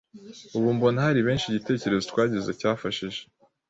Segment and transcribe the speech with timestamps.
[0.57, 3.19] ubu mbona hari benshi igitekerezo twagize cyafashije